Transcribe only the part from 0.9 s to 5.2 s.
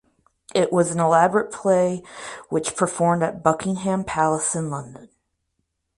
elaborate play which performed at Buckingham Palace in London.